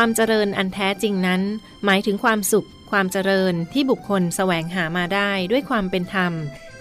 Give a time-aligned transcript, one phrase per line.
[0.00, 1.42] ความเจริญอันแท้จริงนั้น
[1.84, 6.32] หมายถึงความสุข ความเจริญที่บุคคลแสวงหามาได้ด้วยความเป็นธรรม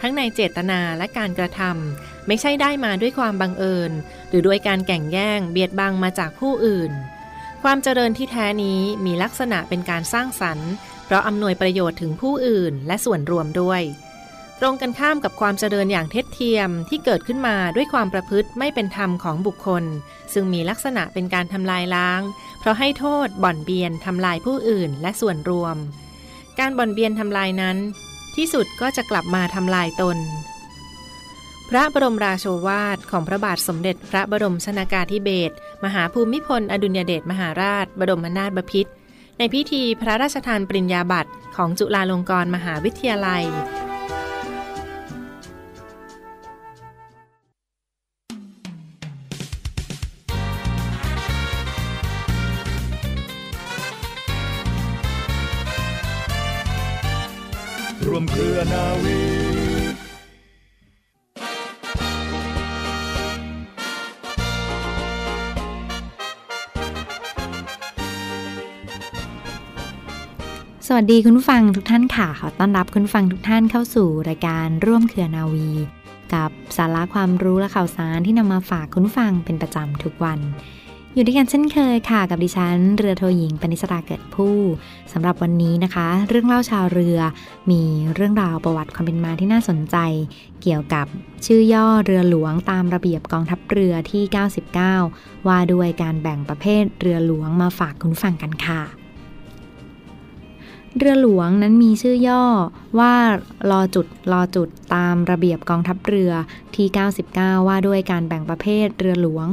[0.02, 3.92] ทั้งในเจตนาและการกระทำไม่ใช่ได้มาด้วยความบังเอิญ
[4.30, 6.92] หรือด้วยการแก่งแย่งเบียดบังมาจากผู้อื่น
[7.64, 10.72] ความเจริญที่แท้นี้มีลักษณะเป็นการสร้างสรรค์
[11.06, 13.82] เพราะอำนวยประโยชน์ถึงผู้อื่นและส่วนรวมด้วย
[14.60, 19.84] ตรงกันข้ามกับความเจริญอย่างเท็จเทียมที่เกิดขึ้นมาด้วยความประพฤติไม่เป็นธรรมของบุคคล
[20.34, 22.22] ซึ่งมีลักษณะเป็นการทำลายล้าง
[22.60, 25.76] เพราะให้โทษบ่อนเบียนทำลายผู้อื่นและส่วนรวม
[26.60, 27.78] การบ่อนเบียนทำลายนั้น
[28.36, 30.18] ที่สุดก็จะกลับมาทำลายตน
[31.70, 38.92] พระบรมราโชวาทของพระบาทสมเด็จพระบรมชนากาธิเบศรมหาภูมิพล อดุลยเดชมหาราช บรมนาถบพิตร
[39.38, 43.44] ในพิธีพระราชทานปริญญาบัตรของจุฬาลงกรณ์มหาวิทยาลัย
[58.08, 59.20] รวมเครือนาวี
[70.88, 75.70] สวัสดีคุณผู้ฟังทุกท่านค่ะ ขอต้อนรับคุณฟังทุกท่านเข้าสู่รายการร่วมเครือนาวี
[76.34, 80.40] กับสาระความรู้และข่าวสารที่นำมาฝากคุณฟังเป็นประจำทุกวัน
[81.18, 84.58] อยู่ด้วยกันเช่นเคยค่ะกับดิฉัน เรือโทหญิงปณิสราเกิดผู้
[85.14, 87.18] สำหรับวันนี้นะคะ เรื่องเล่าชาวเรือ
[87.72, 87.82] มี
[88.16, 89.98] เรื่องราวประวัติความเป็นมาที่น่าสนใจ
[90.62, 91.06] เกี่ยวกับ
[91.46, 94.24] ชื่อย่อเรือหลวงตามระเบียบกองทัพเรือที่
[94.86, 98.82] 99 ว่าด้วยการแบ่งประเภทเรือหลวงมาฝากคุณผู้ฟังกันค่ะ
[100.98, 102.44] เรือหลวงนั้นมีชื่อย่อ
[103.00, 103.14] ว่า
[103.72, 106.32] รอจุดรอจุดตามระเบียบกองทัพเรือ
[106.76, 106.88] ที่
[107.28, 109.48] 99 ว่าด้วยการแบ่งประเภทเรือหลวง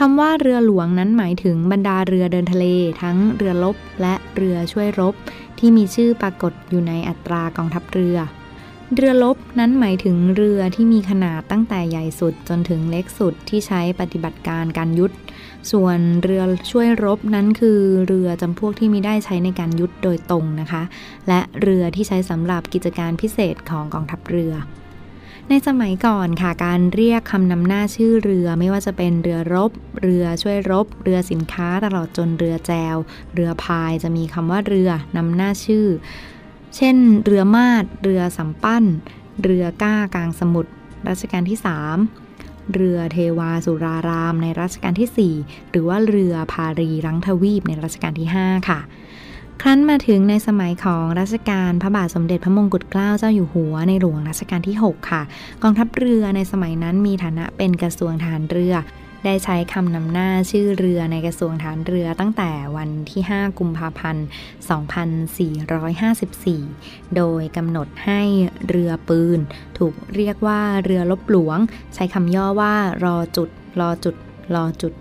[0.00, 2.66] คำว่าเรือหลวงนั้นหมายถึงบรรดาเรือเดินทะเล
[3.02, 5.14] ทั้งเรือรบและเรือช่วยรบ
[5.58, 8.16] ที่มีชื่อปรากฏอยู่ในอัตรากองทัพเรือ
[8.94, 15.14] เรือรบนั้นหมายถึงเรือที่มีขนาดตั้งแต่ใหญ่สุดจนถึงเล็กสุดที่ใช้ปฏิบัติการการยุทธ
[15.72, 20.82] ส่วนเรือช่วยรบนั้นคือเรือจำพวกที่มีได้ใช้ในการยุทธโดยตรงนะคะ
[21.28, 24.54] และเรือที่ใช้สำหรับกิจการพิเศษของกองทัพเรือ
[25.50, 29.70] ในสมัยก่อนค่ะการเรียกคำนำหน้าชื่อเรือไม่ว่าจะเป็นเรือรบ
[30.02, 32.96] เรือช่วยรบ เรือสินค้าตลอดจนเรือแจว
[33.34, 35.86] เรือพายจะมีคำว่าเรือนำหน้าชื่อ
[36.76, 38.84] เช่น เรือมาดเรือสำปั้น
[39.42, 40.72] เรือก้ากลางสมุทร
[41.08, 41.58] รัชกาลที่
[42.14, 48.80] 3 เรือเทวาสุรารามในรัชกาลที่ 4 หรือว่าเรือพารีรังทวีปในรัชกาลที่ 5 ค่ะ
[49.62, 55.22] ครั้นมาถึงในสมัยของรัชกาลพระบาทสมเด็จพระมงกุฎเกล้าเจ้าอยู่หัวในหลวงรัชกาลที่ 6 ค่ะ
[55.62, 58.74] กองทัพเรือในสมัยนั้นมีฐานะเป็นกระทรวงทหารเรือ
[59.24, 64.26] ได้ใช้คำนำหน้าชื่อเรือในกระทรวงทหารเรือตั้งแต่วันที่ 5 กุมภาพันธ์
[66.30, 68.20] 2454 โดยกำหนดให้
[68.68, 69.38] เรือปืน
[69.78, 71.58] ถูกเรียกว่าเรือรบหลวง
[71.94, 72.74] ใช้คำย่อว่า
[73.04, 73.48] รอจุด
[73.80, 74.16] รอจุด
[74.54, 74.92] รอจุด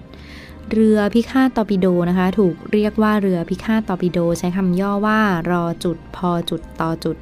[0.73, 5.21] เรือพิฆาตตอร์ปิโดนะคะ ถูกเรียกว่าเรือพิฆาตตอร์ปิโด ใช้คำย่อว่า
[5.51, 7.17] รอจุดพอจุดต่อจุด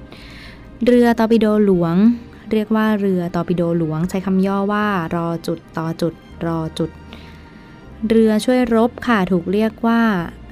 [0.86, 1.96] เรือตอร์ปิโดหลวง
[2.52, 6.14] เรียกว่าเรือตอร์ปิโดหลวง ใช้คำย่อว่ารอจุดต่อจุด
[6.48, 6.90] รอจุด
[8.10, 10.02] เรือช่วยรบค่ะถูกเรียกว่า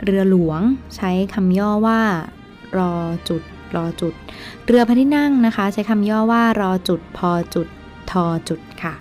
[0.03, 0.61] เรือหลวง
[0.95, 2.01] ใช้คำย่อว่า
[2.77, 2.93] รอ
[3.29, 3.43] จุด
[3.75, 4.13] รอจุด
[4.67, 7.67] เรือพระที่นั่งนะคะ ใช้คำย่อว่ารอจุดพอจุด
[8.11, 8.93] ทอจุดค่ะ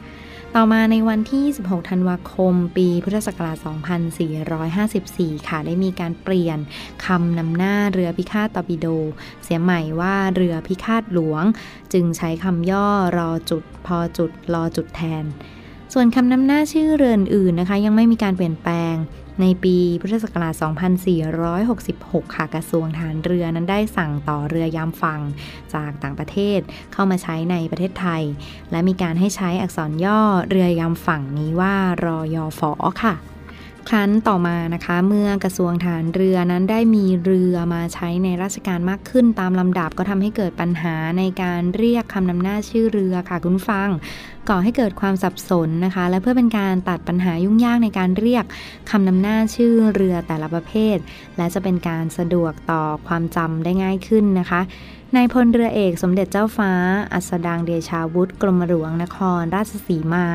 [0.57, 3.57] ต่อมาในวันที่ 26 ธันวาคม ปีพุทธศักราช
[4.73, 6.59] 2454 ค่ะ ได้มีการเปลี่ยน
[7.07, 8.87] คำนำหน้าเรือพิฆาตตอร์ปิโด
[9.45, 11.45] เสียใหม่ว่าเรือพิฆาตหลวง
[11.93, 12.89] จึงใช้คำย่อ
[13.19, 15.25] รอจุด พอจุด รอจุดแทน
[15.93, 18.95] ส่วนคำนำหน้าชื่อเรืออื่นนะคะ ยังไม่มีการเปลี่ยนแปลง
[19.41, 20.55] ในปีพุทธศักราช
[21.65, 25.21] 2466 ค่ะ กระทรวงฐานเรือนั้นได้สั่งต่อเรือยามฝั่ง
[25.75, 26.61] จากต่างประเทศ
[26.93, 28.23] เข้ามาใช้ในประเทศไทย
[28.71, 32.73] และมีการให้ใช้อักษรย่อเรือยามฝั่งนี้ว่ารอยอฝอ
[33.05, 33.15] ค่ะ
[33.91, 43.89] ครั้นต่อมานะคะเมื่อกระทรวงฐานเรือนั้นได้มีเรือมาใช้ในราชการมากขึ้นตามลำดับก็ทำให้เกิดปัญหาในการเรียกคำนำหน้าชื่อเรือค่ะคุณฟัง
[44.49, 48.45] ก่อให้เกิดความสับสนนะคะ และเพื่อเป็นการตัดปัญหายุ่งยากในการเรียก
[48.91, 50.97] คำนำหน้าชื่อเรือแต่ละประเภท
[51.37, 54.61] และจะเป็นการสะดวกต่อความจำได้ง่ายขึ้นนะคะ
[55.17, 56.73] นายพลเรือเอกสมเด็จเจ้าฟ้า
[57.13, 60.27] อัสดางเดชาวุฒิกรมหลวงนครราชสีมา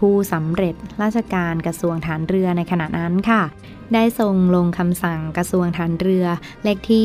[0.00, 3.42] ผู้สำเร็จราชการกระทรวงฐานเรือในขณะนั้นค่ะ
[3.94, 6.26] ได้ทรงลงคำสั่งกระทรวงฐานเรือ
[6.62, 7.04] เลขที่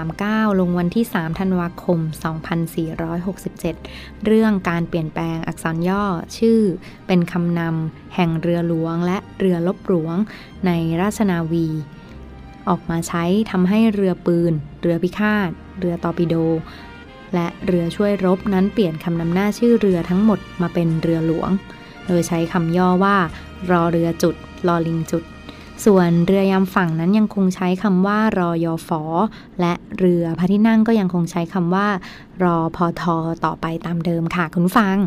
[0.00, 1.98] 339 ลงวันที่ 3 ธันวาคม
[3.32, 6.04] 2467 เรื่องการเปลี่ยนแปลงอักษรย่อ
[6.38, 6.60] ชื่อ
[7.06, 10.16] เป็นคำนำแห่งเรือหลวงและเรือลบหลวง
[10.66, 11.68] ในราชนาวี
[12.68, 16.34] ออกมาใช้ทำให้เรือปืน เรือพิฆาต เรือตอร์ปิโด
[17.34, 21.50] และเรือช่วยรบนั้นเปลี่ยนคำนำหน้าชื่อเรือทั้งหมดมาเป็นเรือหลวง
[22.06, 23.16] โดยใช้คำย่อว่า
[23.70, 24.34] รอเรือจุด
[24.66, 25.24] รอลิงจุด
[25.84, 29.02] ส่วนเรือยามฝั่งนั้นยังคงใช้คำว่ารอยอฟอ
[29.60, 31.86] และเรือพระที่นั่งก็ยังคงใช้คำว่า
[32.42, 34.98] รอพอทอต่อไปตามเดิมค่ะคุณฟัง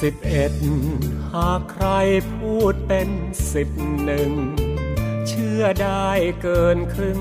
[0.00, 0.52] สิบเอ็ด
[1.34, 1.86] หากใคร
[2.34, 3.08] พูดเป็น
[3.52, 3.68] สิบ
[4.04, 4.32] หนึ่ง
[5.28, 6.08] เชื่อได้
[6.42, 7.20] เกินครึ่ง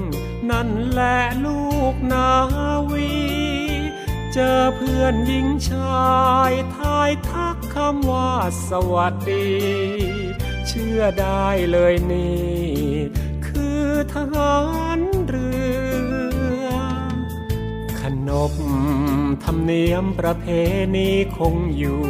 [0.52, 1.64] นั่นแหละลู
[1.94, 2.30] กนา
[2.92, 3.14] วี
[4.34, 6.10] เจอเพื่อนหญิงชา
[6.50, 8.34] ยทายทักคำว่า
[8.70, 9.50] สวัสดี
[10.68, 12.60] เชื่อได้เลยนี่
[13.48, 13.84] คือ
[14.14, 14.58] ทหา
[14.98, 15.50] รเรื
[16.64, 16.68] อ
[18.00, 18.54] ขนบ
[19.44, 20.46] ธรรมเนียมประเพ
[20.96, 22.04] ณีคงอยู่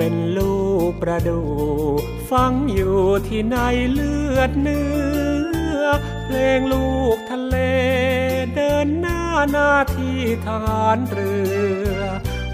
[0.00, 0.58] เป็นลู
[0.90, 1.40] กประดู
[2.30, 3.56] ฟังอยู่ที่ใน
[3.92, 4.88] เลือดเนื้
[5.78, 5.82] อ
[6.24, 7.56] เพลงลูกทะเล
[8.54, 11.34] เดินหน้าหน้าที่ทหารเรื
[11.94, 11.98] อ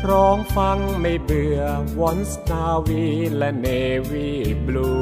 [0.08, 1.60] ร้องฟังไม่เบื่อ
[1.98, 3.04] วอนสนาวี
[3.36, 3.66] และเน
[4.10, 4.30] วี
[4.64, 4.92] บลู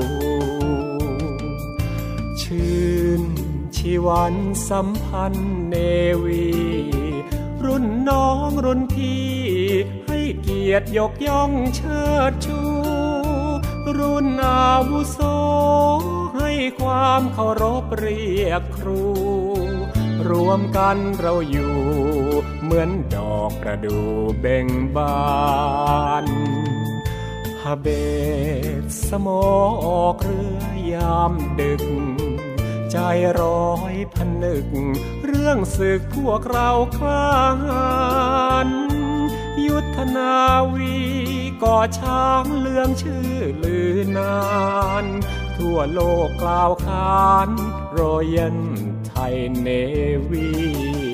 [2.43, 2.83] ชื่
[3.21, 3.23] น
[3.77, 4.35] ชีวัน
[4.69, 5.77] สัมพันธ์เน
[6.25, 6.47] วี
[7.65, 9.23] รุ่นน้องรุ่นพี่
[10.07, 12.32] ให้เกียรติยกย่องเชิด
[13.99, 15.19] รุ่นอาวุโส
[16.37, 16.51] ให้
[16.81, 19.03] ความเคารพเรียกครู
[20.29, 21.77] รวมกันเราอยู่
[22.63, 24.09] เหมือนดอกประดู่
[24.41, 24.67] เบ่ง
[24.97, 25.23] บา
[26.25, 26.27] น
[27.63, 27.87] ฮาเบ
[28.83, 29.45] ตสมอ
[29.85, 30.63] ออกเรือ
[30.93, 31.85] ยามดึก
[32.91, 32.97] ใจ
[33.41, 34.67] ร้อยพันนึก
[35.27, 37.37] เรื่องศึกพวกเราคลา
[38.67, 38.69] น
[39.67, 40.35] ยุทธนา
[40.75, 41.12] วี
[41.63, 43.31] ก่อช้างเลื่องชื่อ
[43.63, 44.37] ลือนา
[45.05, 45.07] น
[45.57, 47.49] ทั่วโลกกล่าวขาน
[47.99, 48.57] รอยัน
[49.07, 49.69] ไทยเน
[50.31, 51.12] วี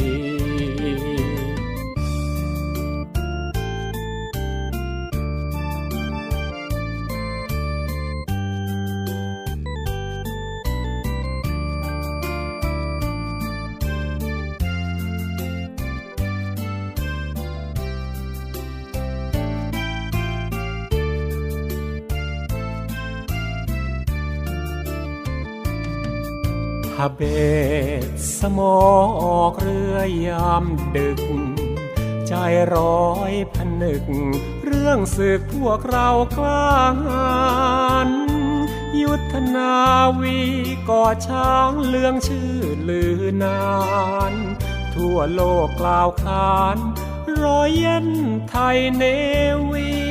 [27.03, 27.23] ฮาเบ
[28.03, 28.05] ต
[28.39, 28.77] สมอ
[29.23, 29.97] ออกเรือ
[30.27, 30.65] ยาม
[30.97, 31.23] ดึก
[32.29, 32.35] ใจ
[32.75, 34.05] ร้อยพนึก
[34.65, 36.69] เรื่องศึกพวกเรากล้า
[37.05, 37.31] หา
[38.09, 38.11] ญ
[39.03, 39.75] ยุทธนา
[40.21, 40.39] วี
[40.89, 42.55] ก่อช้างเลืองชื่อ
[42.88, 43.62] ลือนา
[44.33, 44.35] น
[44.95, 46.78] ทั่วโลกกล่าวขาน
[47.43, 48.09] รอยเย็น
[48.49, 49.05] ไทยเน
[49.71, 50.08] วี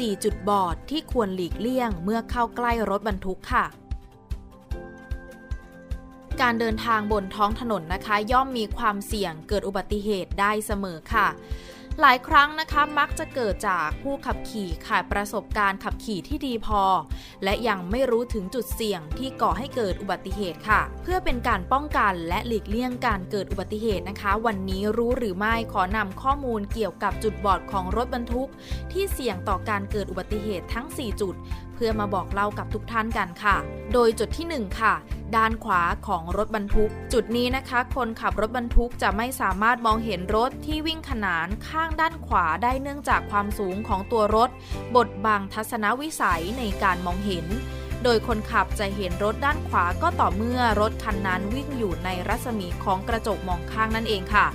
[0.00, 3.66] 4 จุดบอดที่ควรหลีกเลี่ยงเมื่อเข้าใกล้รถบรรทุกค่ะ
[6.40, 11.28] การเดินทางบนท้องถนนนะคะ ย่อมมีความเสี่ยงเกิดอุบัติเหตุได้เสมอค่ะ
[12.00, 16.82] หลายครั้งนะคะมักจะเกิดจากผู้ขับขี่ขาดประสบการณ์ขับขี่ที่ดีพอ
[17.44, 28.48] และยังไม่รู้ถึงจุดเสี่ยงที่ก่อให้เกิดอุบัติเหตุค่ะ เพื่อเป็นการป้องกันและหลีกเลี่ยงการเกิดอุบัติเหตุนะคะ วันนี้รู้หรือไม่ขอนำข้อมูลเกี่ยวกับจุดบอดของรถบรรทุก
[28.92, 31.34] ที่เสี่ยงต่อการเกิดอุบัติเหตุทั้ง 4 จุด
[31.74, 33.56] เพื่อมาบอกเล่ากับทุกท่านกันค่ะ
[33.92, 34.94] โดยจุดที่ 1 ค่ะ
[35.36, 44.50] ด้านขวาของรถบรรทุก จุดนี้นะคะ คนขับรถบรรทุกจะไม่สามารถมองเห็นรถที่วิ่งขนานข้างด้านขวาได้เนื่องจากความสูงของตัวรถ
[44.96, 47.46] บดบังทัศนวิสัยในการมองเห็น
[48.04, 54.46] โดยคนขับจะเห็นรถด้านขวาก็ต่อเมื่อรถคันนั้นวิ่งอยู่ในรัศมีของกระจกมองข้างนั่นเองค่ะ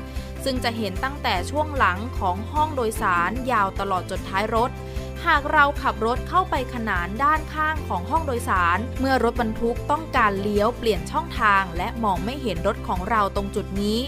[0.44, 4.72] ซึ่งจะเห็นตั้งแต่ช่วงหลังของห้องโดยสารยาวตลอดจดท้ายรถ
[5.26, 14.00] หากเราขับรถเข้าไปขนานด้านข้างของห้องโดยสาร เมื่อรถบรรทุกต้องการเลี้ยวเปลี่ยนช่องทาง และมองไม่เห็นรถของเราตรงจุดนี้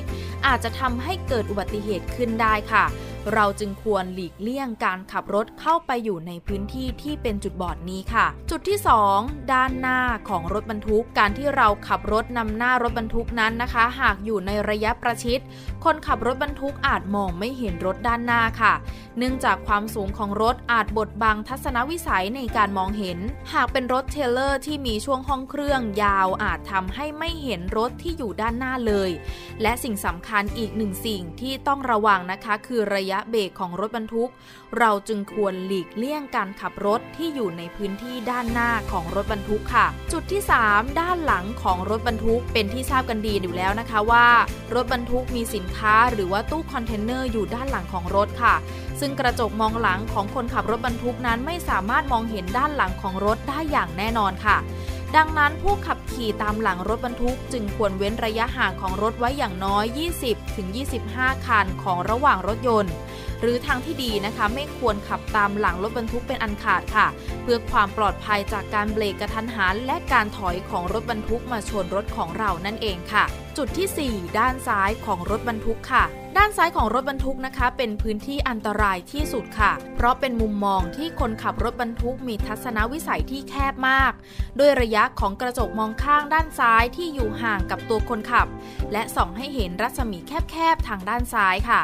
[0.48, 2.86] อาจจะทำให้เกิดอุบัติเหตุขึ้นได้ค่ะ
[3.34, 8.80] เราจึงควรหลีกเลี่ยงการขับรถเข้าไปอยู่ในพื้นที่ที่เป็นจุดบอดนี้ค่ะ จุดที่
[9.14, 15.40] 2 ด้านหน้าของรถบรรทุก การที่เราขับรถนำหน้ารถบรรทุกนั้นนะคะ หากอยู่ในระยะประชิด
[15.84, 18.74] คนขับรถบรรทุกอาจมองไม่เห็นรถด้านหน้าค่ะ
[19.18, 23.20] เนื่องจากความสูงของรถอาจบดบังทัศนวิสัยในการมองเห็น
[23.54, 29.10] หากเป็นรถเทเลอร์ที่มีช่วงห้องเครื่องยาวอาจทำให้ไม่เห็นรถที่อยู่ด้านหน้าเลย
[29.62, 34.30] และสิ่งสำคัญอีกหนึ่งสิ่งที่ต้องระวังนะคะ คือระยะเบรกของรถบรรทุก
[34.80, 44.28] เราจึงควรหลีกเลี่ยงการขับรถที่อยู่ในพื้นที่ด้านหน้าของรถบรรทุกค่ะ จุดที่ 3 ด้านหลังของรถบรรทุกเป็นที่ทราบกันดีอยู่แล้วนะคะว่า
[44.74, 48.56] รถบรรทุกมีสินค้าหรือว่าตู้คอนเทนเนอร์อยู่ด้านหลังของรถค่ะ
[49.00, 54.58] ซึ่งกระจกมองหลังของคนขับรถบรรทุกนั้นไม่สามารถมองเห็นด้านหลังของรถได้อย่างแน่นอนค่ะ
[55.16, 59.86] ดังนั้นผู้ขับขี่ตามหลังรถบรรทุก จึงควรเว้นระยะห่างของรถไว้อย่างน้อย
[60.66, 62.94] 20-25 คันของระหว่างรถยนต์
[63.42, 67.08] หรือทางที่ดีนะคะ ไม่ควรขับตามหลังรถบรรทุกเป็นอันขาดค่ะ
[67.42, 73.26] เพื่อความปลอดภัยจากการเบรกกระทันหันและการถอยของรถบรรทุกมาชนรถของเรานั่นเองค่ะ
[73.58, 76.04] จุดที่ 4 ด้านซ้ายของรถบรรทุกค่ะ
[76.38, 84.12] ด้านซ้ายของรถบรรทุกนะคะ เป็นพื้นที่อันตรายที่สุดค่ะ เพราะเป็นมุมมองที่คนขับรถบรรทุกมีทัศนวิสัยที่แคบมาก
[84.60, 88.48] ด้วยระยะของกระจกมองข้างด้านซ้ายที่อยู่ห่างกับตัวคนขับ
[88.92, 91.82] และส่องให้เห็นรัศมีแคบๆทางด้านซ้ายค่ะ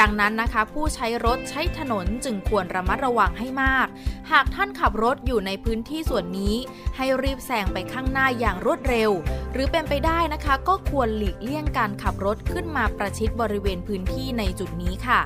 [0.00, 3.86] ดังนั้นนะคะ ผู้ใช้รถใช้ถนนจึงควรระมัดระวังให้มาก
[4.32, 6.54] หากท่านขับรถอยู่ในพื้นที่ส่วนนี้
[6.96, 9.10] ให้รีบแซงไปข้างหน้าอย่างรวดเร็ว
[9.52, 15.20] หรือเป็นไปได้นะคะ ก็ควรหลีกเลี่ยงการขับรถขึ้นมาประชิดบริเวณพื้นที่ในจุดนี้ค่ะ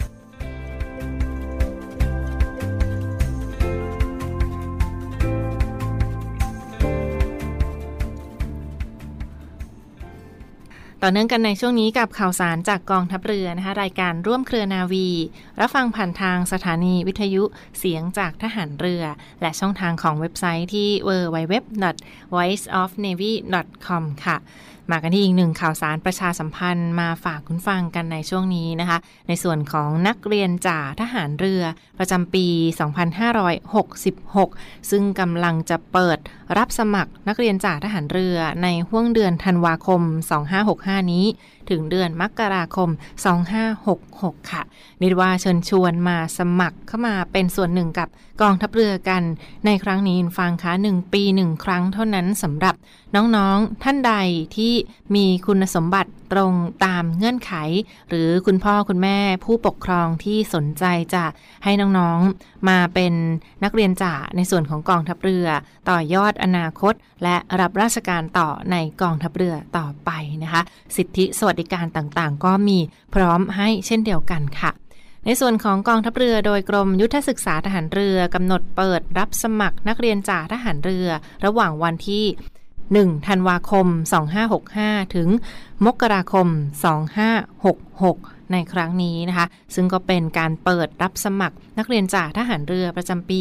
[11.02, 15.08] ต่อเนื่องกันในช่วงนี้กับข่าวสารจากกองทัพเรือนะคะรายการร่วมเครือนาวี
[15.60, 17.42] รับฟังผ่านทางสถานีวิทยุ
[17.78, 19.04] เสียงจากทหารเรือ
[19.40, 24.36] และช่องทางของเว็บไซต์ที่ www.voiceofnavy.com ค่ะ
[24.92, 31.62] มากันที่อีกหนึ่งข่าวสารประชาสัมพันธ์มาฝากคุณฟังกันในช่วงนี้นะคะ ในส่วนของนักเรียนจ่าทหารเรือ
[31.98, 32.46] ประจำปี
[33.28, 36.18] 2566 ซึ่งกำลังจะเปิด
[36.58, 40.02] รับสมัครนักเรียนจ่าทหารเรือในห้วงเดือนธันวาคม
[40.56, 41.24] 2565 นี้
[41.70, 42.88] ถึงเดือนมกราคม
[43.70, 44.62] 2566 ค่ะ
[45.02, 48.08] นิดว่าเชิญชวนมาสมัครเข้ามาเป็นส่วนหนึ่งกับ
[48.42, 49.22] กองทัพเรือกัน
[49.66, 52.74] ในครั้งนี้ฟังคะหนึ่งปีหนึ่งครั้งเท่านั้นสำหรับ
[53.14, 54.14] น้องๆท่านใด
[54.56, 54.74] ที่
[55.14, 56.52] มีคุณสมบัติตรง
[56.84, 57.52] ตามเงื่อนไข
[58.08, 60.84] หรือคุณพ่อคุณแม่ผู้ปกครองที่สนใจ
[61.14, 61.24] จะ
[61.64, 63.12] ให้น้องๆมาเป็น
[63.64, 65.46] นักเรียนจ่าในส่วนของกองทัพเรือ
[65.90, 70.10] ต่อยอดอนาคต และรับราชการต่อในกองทัพเรือต่อไป
[70.42, 70.62] นะคะ
[70.96, 72.78] สิทธิสวัสดิการต่างๆ ก็มี
[73.14, 74.70] พร้อมให้เช่นเดียวกันค่ะ
[75.24, 81.08] ในส่วนของกองทัพเรือโดยกรมยุทธศึกษาทหารเรือกำหนดเปิดรับสมัครนักเรียนจ่าทหารเรือ
[81.44, 82.24] ระหว่างวันที่
[83.16, 83.86] 1ธันวาคม
[84.50, 85.28] 2565 ถึง
[85.86, 86.46] มกราคม
[87.70, 93.40] 2566 ในครั้งนี้นะคะ ซึ่งก็เป็นการเปิดรับสมัครนักเรียนจ่าทหารเรือประจำปี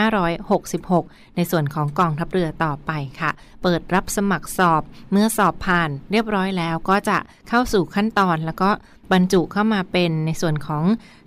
[0.00, 2.90] 2566 ในส่วนของกองทัพเรือต่อไป
[3.20, 3.30] ค่ะ
[3.64, 7.18] เปิดรับสมัครสอบ เมื่อสอบผ่านเรียบร้อยแล้วก็จะ
[7.48, 8.70] เข้าสู่ขั้นตอนแล้วก็
[9.12, 10.84] บรรจุเข้ามาเป็นในส่วนของ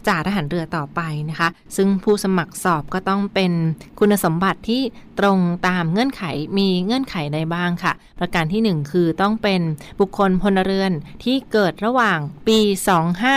[0.08, 3.52] จ่าทหารเรือต่อไปนะคะ ซึ่งผู้สมัครสอบก็ต้องเป็น
[4.00, 4.82] คุณสมบัติที่
[5.20, 6.24] ตรงตามเงื่อนไข
[6.58, 9.62] มีเงื่อนไขใดบ้างค่ะ ประการที่ 1 คือต้องเป็น
[10.00, 10.92] บุคคลพลเรือน
[11.24, 12.60] ที่เกิดระหว่างปี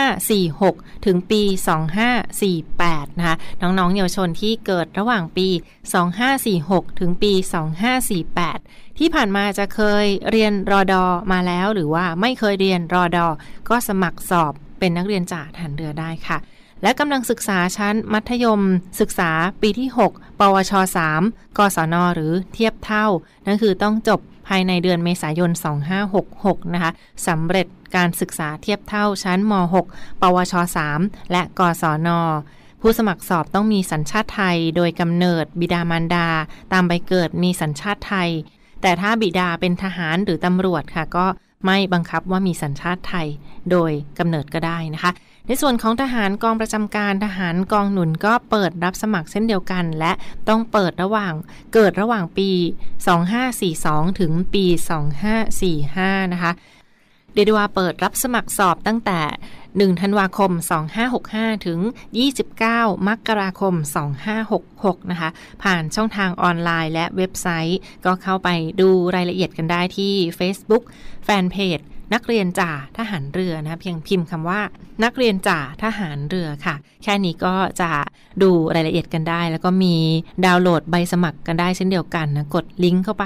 [0.09, 1.41] 2546 ถึงปี
[2.29, 5.47] 2548 นะคะ น้องๆเยาวชนที่เกิดระหว่างปี
[6.23, 7.31] 2546 ถึงปี
[7.95, 13.27] 2548ที่ผ่านมาจะเคยเรียนรอดอมาแล้ว หรือว่าไม่เคยเรียนรอดอ
[13.69, 16.37] ก็สมัครสอบเป็นนักเรียนจ่าทหารเรือได้ค่ะ
[16.83, 18.61] และกำลังศึกษาชั้นมัธยม
[18.99, 19.31] ศึกษา
[19.61, 20.73] ปีที่ 6 ปวช
[21.15, 23.07] 3 กศน หรือเทียบเท่า
[23.45, 25.51] นั่นคือต้องจบภายในเดือนเมษายน
[26.11, 26.91] 2566 นะคะ
[27.27, 29.53] สำเร็จการศึกษาเทียบเท่าชั้นม
[29.85, 30.53] 6 ปวช
[30.93, 32.09] 3 และกศน
[32.81, 36.27] ผู้สมัครสอบต้องมีสัญชาติไทย โดยกำเนิดบิดามารดา
[36.73, 38.29] ตามใบเกิดมีสัญชาติไทย
[38.81, 41.25] แต่ถ้าบิดาเป็นทหารหรือตำรวจค่ะ ก็
[41.65, 43.27] ไม่บังคับว่ามีสัญชาติไทย
[43.71, 45.11] โดยกำเนิดก็ได้นะคะ
[45.47, 50.11] ในส่วนของทหารกองประจำการทหารกองหนุนก็เปิดรับสมัครเช่นเดียวกัน และ
[50.49, 51.33] ต้องเปิดระหว่าง
[51.73, 52.49] เกิดระหว่างปี
[53.35, 54.65] 2542 ถึงปี
[55.49, 56.51] 2545 นะคะ
[57.33, 59.21] เดดว่าเปิดรับสมัครสอบตั้งแต่
[59.61, 60.51] 1 ธันวาคม
[61.09, 61.79] 2565 ถึง
[62.43, 63.73] 29 มกราคม
[64.43, 65.29] 2566 นะคะ
[65.63, 68.49] ผ่านช่องทางออนไลน์และเว็บไซต์ ก็เข้าไป
[68.81, 70.83] ดูรายละเอียดกันได้ที่ Facebook
[71.25, 71.79] แฟนเพจ
[72.13, 74.61] นักเรียนจ่าทหารเรือนะเพียงพิมพ์คำว่า
[75.03, 77.89] นักเรียนจ่าทหารเรือค่ะ แค่นี้ก็จะ
[78.41, 79.95] ดูรายละเอียดกันได้ แล้วก็มี
[80.45, 83.25] ดาวน์โหลดใบสมัครกันได้เช่นเดียวกันนะกดลิงก์เข้าไป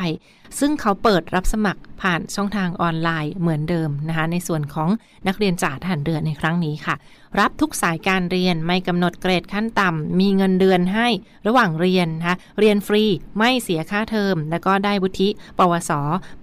[0.59, 4.89] ซึ่งเขาเปิดรับสมัครผ่านช่องทางออนไลน์เหมือนเดิมนะคะในส่วนของ
[5.27, 6.95] นักเรียนจ่าทหารเรือในครั้งนี้ค่ะ
[7.39, 11.07] รับทุกสายการเรียนไม่กำหนดเกรดขั้นต่ำมีเงินเดือนให้
[11.47, 13.03] ระหว่างเรียนนะคะเรียนฟรี
[13.37, 15.91] ไม่เสียค่าเทอม แล้วก็ได้วุฒิ ปวส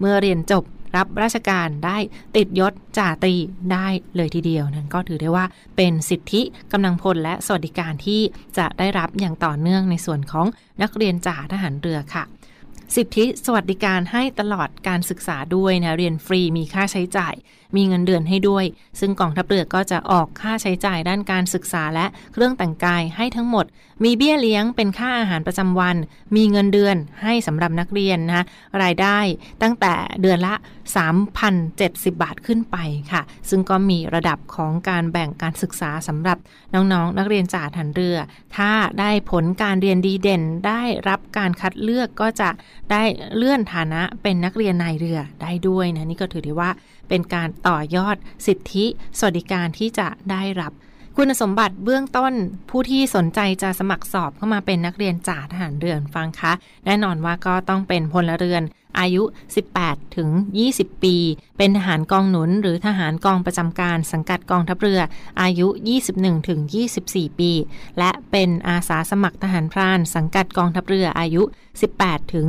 [0.00, 0.64] เมื่อเรียนจบ
[0.96, 1.99] รับราชการได้
[2.37, 3.34] ติดยศจ่าตรี
[3.72, 5.44] ได้เลยทีเดียว นั้นก็ถือได้ว่า
[5.76, 8.20] เป็นสิทธิกำลังพลและสวัสดิการที่
[8.58, 10.46] จะได้รับอย่างต่อเนื่องในส่วนของ
[10.82, 12.25] นักเรียนจ่าทหารเรือค่ะ
[12.96, 17.34] สิทธิสวัสดิการให้ตลอดการศึกษาด้วยนะ เรียนฟรีมีค่าใช้จ่าย
[17.76, 18.64] มีเงินเดือนให้ด้วย
[19.00, 23.66] ซึ่งกองทัพเรือก็จะออกค่าใช้จ่ายด้านการศึกษาและเครื่องแต่งกายให้ทั้งหมด
[24.04, 25.96] มีเบี้ยเลี้ยงเป็นค่าอาหารประจำวัน
[26.37, 28.44] มีเงินเดือนให้สำหรับนักเรียนนะ
[28.82, 29.18] รายได้
[29.62, 30.54] ตั้งแต่เดือนละ
[31.38, 32.76] 3,070 บาทขึ้นไป
[33.12, 36.38] ค่ะ ซึ่งก็มีระดับของการแบ่งการศึกษาสำหรับ
[36.75, 38.16] น้องๆนักเรียนจ่าทันเรือ
[38.56, 38.70] ถ้า
[39.00, 42.49] ได้ผลการเรียนดีเด่นได้รับการคัดเลือกก็จะ
[42.91, 43.03] ได้
[43.37, 46.71] เลื่อนฐานะเป็นนักเรียนนายเรือได้ด้วยนะนี่ก็ถือได้ว่า
[47.09, 48.85] เป็นการต่อยอดสิทธิ
[49.19, 50.73] สวัสดิการที่จะได้รับ
[51.17, 52.33] คุณสมบัติเบื้องต้น
[52.71, 56.53] ผู้ที่สนใจจะสมัครสอบเข้ามาเป็นนักเรียนจ่าทหารเรือฟังคะ
[56.87, 58.62] แน่นอนว่าก็ต้องเป็นพลเรือน
[58.99, 59.22] อายุ
[59.70, 60.28] 18 ถึง
[60.68, 61.16] 20 ปี
[61.58, 65.00] เป็นทหารกองหนุนหรือทหารกองประจำการสังกัดกองทัพเรือ
[65.42, 65.68] อายุ
[66.08, 66.61] 21 ถึง
[67.00, 67.50] 24 ปี
[67.99, 71.42] และเป็นอาสาสมัครทหารพราน สังกัดกองทัพเรืออายุ
[71.88, 72.46] 18 ถึง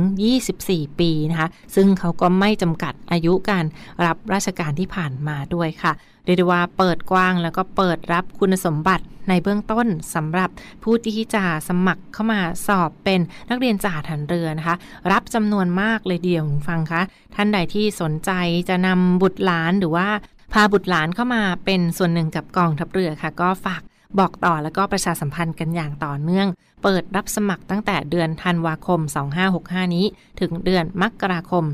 [0.50, 3.64] 24 ปีนะคะ ซึ่งเขาก็ไม่จำกัดอายุการ
[4.04, 5.92] รับราชการที่ผ่านมาด้วยค่ะ
[6.24, 10.50] เรียกว่าเปิดกว้างแล้วก็เปิดรับคุณสมบัติในเบื้องต้นสำหรับ
[10.82, 13.20] ผู้ที่จะสมัครเข้ามาสอบเป็น
[13.50, 14.76] นักเรียนจ่าทันเรือนะคะ
[15.12, 17.02] รับจำนวนมากเลยเดียวฟังคะ
[17.34, 18.30] ท่านใดที่สนใจ
[18.68, 20.08] จะนำบุตรหลานหรือว่า
[20.52, 23.82] พาบุตรหลานเข้ามาเป็นส่วนหนึ่งกับกองทัพเรือค่ะ ก็ฝาก
[24.18, 26.48] บอกต่อแล้วก็ประชาสัมพันธ์กันอย่างต่อเนื่อง
[26.82, 29.00] เปิดรับสมัครตั้งแต่เดือนธันวาคม
[29.48, 30.06] 2565 นี้
[30.40, 31.64] ถึงเดือนมกราคม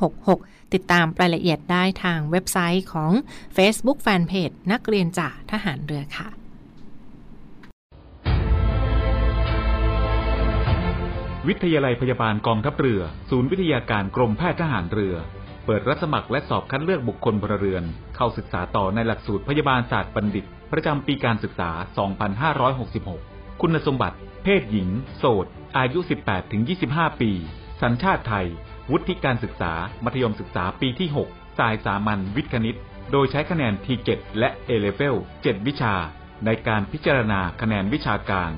[0.00, 3.12] 2566 ติดตามรายละเอียดได้ทางเว็บไซต์ของ
[3.56, 6.28] Facebook Fanpage นักเรียนจ่าทหารเรือค่ะ
[11.48, 15.14] วิทยาลัยพยาบาลกองทัพเรือ ศูนย์วิทยาการกรมแพทย์ทหารเรือ
[15.66, 17.84] เปิดรับสมัครและสอบคัดเลือกบุคคลพลเรือน
[18.16, 21.70] เข้าศึกษาต่อในหลักสูตรพยาบาลศาสตร์บัณฑิต ประจำปีการศึกษา
[23.06, 25.98] 2566 คุณสมบัติ เพศหญิง โสด อายุ
[26.60, 27.30] 18-25 ปี
[27.82, 28.46] สัญชาติไทย
[28.90, 29.72] วุฒิการศึกษา
[30.04, 32.78] มัธยมศึกษาปีที่ 6 สายสามัญวิทย์คณิต
[33.12, 35.94] โดยใช้คะแนน TGAT และ A-Level 7วิชา
[36.46, 38.52] ในการพิจารณาคะแนนวิชาการ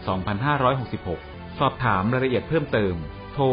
[0.76, 2.94] 2566 สอบถามรายละเอียดเพิ่มเติม
[3.34, 3.46] โทร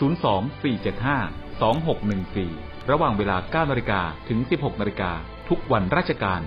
[0.00, 3.36] 024752614 ระหว่างเวลา
[3.66, 5.12] 9นาฬิกาถึง 16นาฬิกา
[5.48, 6.42] ทุกวันราชการ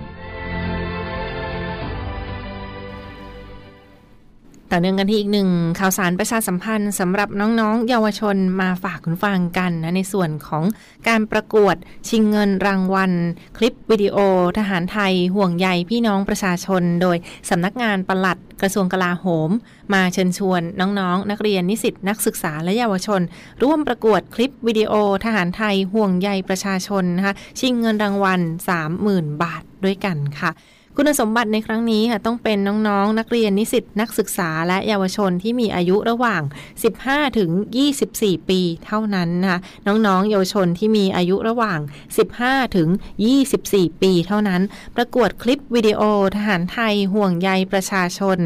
[4.76, 10.64] ต่อเนื่องกันที่อีกหนึ่งข่าวสารประชาสัมพันธ์สำหรับน้องๆ เยาวชนมาฝากคุณฟังกันนะในส่วนของ
[11.08, 11.76] การประกวด
[12.08, 13.12] ชิงเงินรางวัล
[13.58, 14.16] คลิปวิดีโอ
[14.58, 17.16] ทหารไทยห่วงใยพี่น้องประชาชน โดย
[17.50, 19.50] สำนักงานปลัดกระทรวงกลาโหม
[19.94, 23.20] มาเชิญชวนน้องๆนักเรียนนิสิตนักศึกษาและเยาวชน
[23.62, 24.92] ร่วมประกวดคลิปวิดีโอ
[25.24, 28.40] ทหารไทยห่วงใยประชาชนนะคะชิงเงินรางวัล
[28.92, 30.52] 30,000 บาทด้วยกันค่ะ
[30.96, 36.42] คุณสมบัติในครั้งนี้ค่ะต้องเป็นน้องๆนักเรียนนิสิตนักศึกษาและเยาวชนที่มีอายุระหว่าง
[36.90, 37.50] 15 ถึง
[38.00, 41.80] 24 ปีเท่านั้นนะคะน้องๆ เยาวชนที่มีอายุระหว่าง
[42.28, 42.88] 15 ถึง
[43.44, 44.62] 24 ปีเท่านั้น
[44.96, 46.00] ประกวดคลิปวิดีโอ
[46.36, 48.38] ทหารไทยห่วงใยประชาชน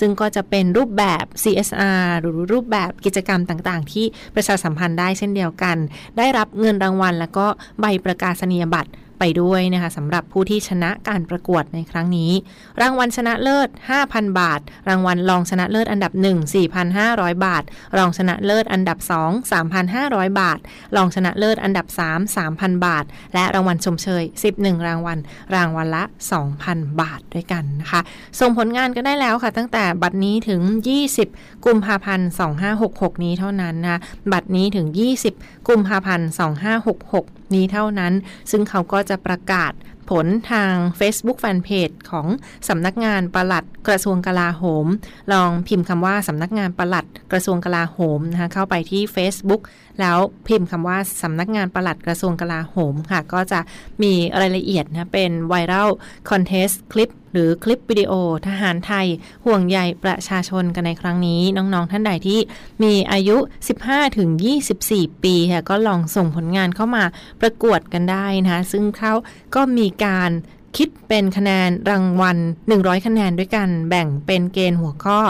[0.00, 5.76] ซึ่งก็จะเป็นรูปแบบ CSR หรือรูปแบบกิจกรรมต่างๆ ที่ประชาสัมพันธ์ได้เช่นเดียวกัน
[6.18, 7.46] ได้รับเงินรางวัล แล้วก็
[7.80, 12.30] ใบประกาศนียบัตร ไปด้วยนะคะสำหรับผู้ที่ชนะการประกวดในครั้งนี้
[12.80, 13.68] รางวัลชนะเลิศ
[14.04, 16.26] 5,000 บาท รางวัลรองชนะเลิศอันดับ 1
[16.94, 17.62] 4,500 บาท
[17.98, 19.52] รองชนะเลิศอันดับ 2
[19.90, 20.58] 3,500 บาท
[20.96, 24.22] รองชนะเลิศอันดับ 3 3,000 บาท และรางวัลชมเชย
[24.54, 25.18] 11 รางวัล
[25.54, 26.04] รางวัลละ
[26.52, 28.00] 2,000 บาทด้วยกันนะคะ
[28.40, 30.60] ส่งผลงานก็ได้แล้วค่ะ ตั้งแต่บัดนี้ถึง
[31.14, 32.28] 20 กุมภาพันธ์
[32.76, 34.00] 2566 นี้เท่านั้นนะ
[34.32, 34.86] บัดนี้ถึง
[35.28, 36.28] 20 กุมภาพันธ์
[36.90, 38.12] 2566นี้เท่านั้น
[38.50, 39.72] ซึ่งเขาก็จะประกาศ
[40.10, 42.26] ผลทาง Facebook Fanpage ของ
[42.68, 44.86] สำนักงานปลัดกระทรวงกลาโหม
[45.32, 49.62] ลองพิมพ์คำว่าสำนักงานปลัดกระทรวงกลาโหมนะคะเข้าไปที่ Facebook
[50.00, 53.60] แล้วพิมพ์คำว่าสำนักงานปลัดกระทรวงกลาโหมค่ะ ก็จะ
[54.02, 55.88] มีรายละเอียดนะเป็นไวรัล
[56.30, 58.12] คอนเทสต์คลิปหรือคลิปวิดีโอ
[58.46, 59.06] ทหารไทย
[59.44, 62.40] ห่วงใยประชาชนกันในครั้งนี้ น้องๆท่านใดที่
[62.82, 63.36] มีอายุ
[64.50, 67.04] 15-24 ปีค่ะก็ลองส่งผลงานเข้ามา
[67.40, 69.12] ประกวดกันได้นะคะซึ่งเขา
[69.54, 70.30] ก็มีการ
[70.76, 72.38] คิดเป็นคะแนนรางวัล
[72.70, 75.20] 100 คะแนนด้วยกัน แบ่งเป็นเกณฑ์หัวข้อ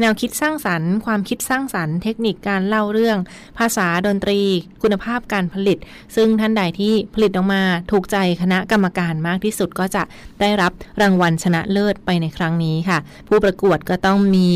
[0.00, 3.18] แนวคิดสร้างสรรค์ ความคิดสร้างสรรค์ เทคนิคการเล่าเรื่อง
[3.58, 4.40] ภาษาดนตรี
[4.82, 5.78] คุณภาพการผลิต
[6.16, 10.02] ซึ่งท่านใดที่ผลิตออกมาถูกใจคณะกรรมการมากที่สุดก็จะ
[10.40, 14.50] ได้รับรางวัลชนะเลิศไปในครั้งนี้ค่ะ ผู้ประกวดก็ต้องมี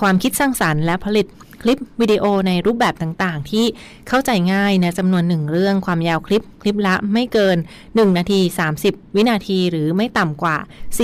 [0.00, 1.26] ความคิดสร้างสรรค์และผลิต
[1.62, 3.64] คลิปวิดีโอในรูปแบบต่างๆ ที่
[4.08, 7.56] เข้าใจง่ายนะจำนวนหนึ่งเรื่องความยาวคลิป คลิปละไม่เกิน
[7.86, 8.40] 1 นาที
[8.78, 10.56] 30 วินาทีหรือไม่ต่ำกว่า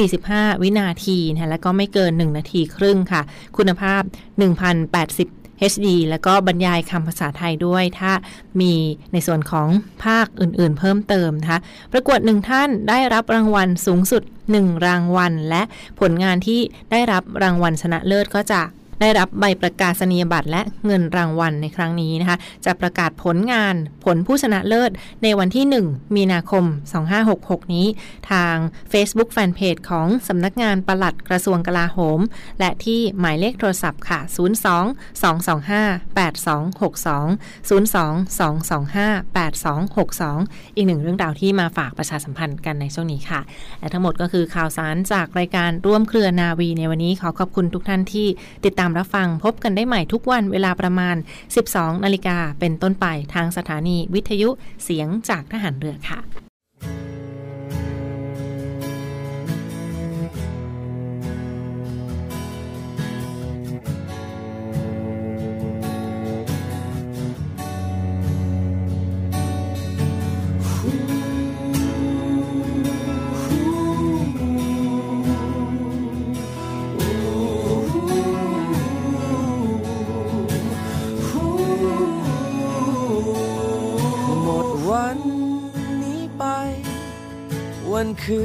[0.09, 3.22] 45 วินาทีนะและก็ไม่เกิน 1 นาทีครึ่งค่ะ
[3.57, 4.02] คุณภาพ
[4.62, 8.12] 1080 HD แล้วก็บรรยายคำภาษาไทยด้วย ถ้า
[8.61, 8.72] มี
[9.12, 9.68] ในส่วนของ
[10.05, 11.61] ภาคอื่นๆ เพิ่มเติมนะคะ
[11.92, 14.22] ประกวดหนึ่งท่านได้รับรางวัลสูงสุด
[14.55, 15.62] 1 รางวัล และ
[16.00, 18.62] ผลงานที่ได้รับรางวัลชนะเลิศก็จะ
[19.03, 24.91] ได้รับใบประกาศนียบัตรและเงินรางวัลในครั้งนี้นะคะ จะประกาศผลงานผลผู้ชนะเลิศ
[25.23, 26.65] ในวันที่ 1 มีนาคม
[27.21, 27.87] 2566 นี้
[28.31, 28.55] ทาง
[28.93, 32.21] Facebook Fanpage ของสำนักงานปลัดกระทรวงกลาโหม
[32.61, 34.37] และที่หมายเลขโทรศัพท์ค่ะ 02
[35.23, 37.95] 225 8262 02
[38.41, 43.41] 225 8262 อีกหนึ่งเรื่องราวที่มาฝากประชาสัมพันธ์กันในช่วงนี้ค่ะ
[43.81, 48.27] และทั้งหมดก็คือข่าวสารจากรายการร่วมเครือนาวีในวันนี้ขอขอบคุณทุกท่านที่
[48.65, 51.16] ติดตามรับฟังพบกันได้ใหม่ทุกวันเวลาประมาณ
[51.61, 54.48] 12 นาฬิกาเป็นต้นไปทางสถานีวิทยุ
[54.85, 56.52] เสียงจากทหารเรือค่ะ
[88.25, 88.45] คื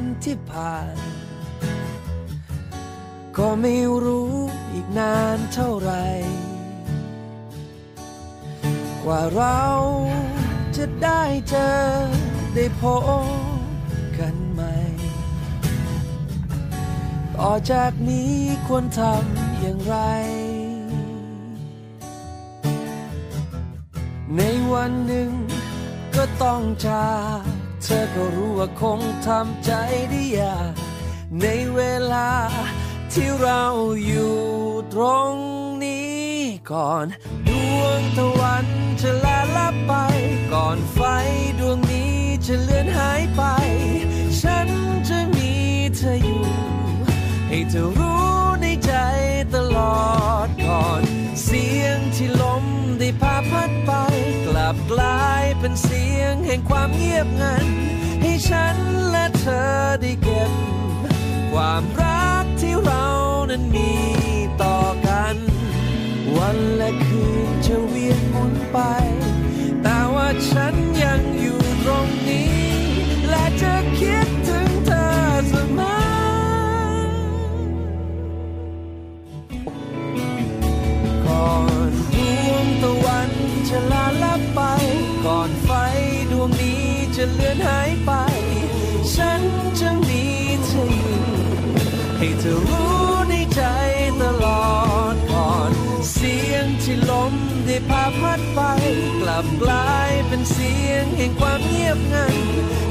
[0.00, 0.96] นที่ผ่าน
[3.38, 4.34] ก็ไม่รู้
[4.72, 5.92] อีกนานเท่าไร
[9.04, 9.62] กว่าเรา
[10.76, 11.72] จะได้เจอ
[12.54, 13.26] ได้พบ
[14.18, 14.74] กันใหม่
[17.36, 18.32] ต่อจากนี้
[18.66, 19.96] ควรทำอย่างไร
[24.36, 24.40] ใน
[24.72, 25.30] วันหนึ่ง
[26.16, 27.08] ก็ต้องจา
[27.42, 27.53] ก
[27.86, 29.70] เธอก็รู้ว่าคงทำใจ
[30.10, 30.72] ได้ยาก
[31.40, 31.80] ในเว
[32.12, 32.30] ลา
[33.12, 33.62] ที่เรา
[34.06, 34.36] อยู่
[34.94, 35.34] ตรง
[35.84, 36.32] นี้
[36.70, 37.06] ก่อน
[37.48, 38.66] ดวงตะวัน
[39.00, 39.92] จะลาลับไป
[40.52, 41.00] ก่อนไฟ
[41.60, 42.14] ดวงนี้
[42.46, 43.42] จะเลือนหายไป
[44.42, 44.68] ฉัน
[45.08, 45.52] จะมี
[45.96, 46.44] เธออยู่
[47.48, 48.26] ให้เธอรู้
[48.60, 48.92] ในใจ
[49.54, 50.04] ตลอ
[50.46, 51.02] ดก่อน
[51.44, 52.64] เสียงที่ลม
[52.98, 53.90] ได้พาพัดไป
[54.46, 55.33] กลับกลาย
[55.66, 57.66] เป็นเสียงแห่งความเงียบงัน
[58.22, 58.76] ให้ฉัน
[59.10, 59.68] และเธอ
[60.00, 60.52] ได้เก็บ
[61.52, 63.08] ความรักที่เรา
[63.50, 63.90] นั้นมี
[64.62, 65.36] ต่อกัน
[66.36, 68.78] วันและคืนจะเวียนหมุนไป
[69.82, 72.58] แต่ว่าฉันยังอยู่ตรงนี้
[73.28, 75.08] และจะคิดถึงเธอ
[75.48, 75.96] เสมอ
[81.26, 81.48] ก่อ
[81.88, 83.30] นดวงตะวัน
[83.68, 84.62] จะลาลับไป
[85.24, 85.70] ก่อนไฟ
[86.30, 86.84] ดวงนี้
[87.16, 88.12] จะเลือนหายไป
[89.14, 89.42] ฉัน
[89.80, 90.24] จะมี
[90.64, 91.24] เธออยู่
[92.18, 92.94] ให้เธอรู้
[93.28, 93.62] ในใจ
[94.20, 94.66] ตลอ
[95.14, 95.72] ดก่อน
[96.12, 97.34] เสียงที่ลม
[97.66, 98.60] ได้พาพัดไป
[99.20, 102.36] กลับกลายเป็นเสียงแห่งความเงียบงัน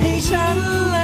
[0.02, 0.58] ให้ฉัน
[0.90, 1.03] และ